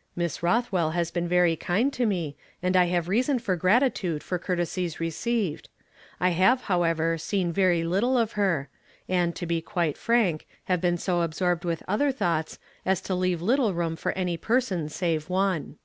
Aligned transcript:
"Mis 0.14 0.42
Rothwell 0.42 0.90
has 0.90 1.10
been 1.10 1.26
very 1.26 1.56
kind 1.56 1.90
to 1.94 2.04
me, 2.04 2.36
and 2.62 2.76
I 2.76 2.84
have 2.88 3.08
reason 3.08 3.38
for 3.38 3.56
gratitude 3.56 4.22
for 4.22 4.38
courtesies 4.38 5.00
received. 5.00 5.70
I 6.20 6.32
have, 6.36 6.64
however, 6.64 7.16
seen 7.16 7.50
very 7.50 7.82
little 7.82 8.18
of 8.18 8.32
her, 8.32 8.68
and, 9.08 9.34
to 9.36 9.46
be 9.46 9.62
quite 9.62 9.96
frank, 9.96 10.46
Jiave 10.68 10.82
been 10.82 10.98
so 10.98 11.22
absorbed 11.22 11.64
with 11.64 11.82
other 11.88 12.12
tiioughts 12.12 12.58
as 12.84 13.00
to 13.00 13.14
leave 13.14 13.40
little 13.40 13.72
room 13.72 13.96
for 13.96 14.12
any 14.12 14.36
pei 14.36 14.60
son 14.60 14.90
save 14.90 15.30
one." 15.30 15.78